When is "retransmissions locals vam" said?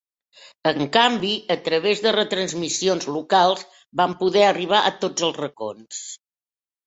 2.15-4.15